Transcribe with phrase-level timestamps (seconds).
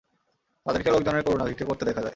[0.65, 2.09] তাদেরকে লোকজনের করুণা ভিক্ষা করতে দেখা যায়।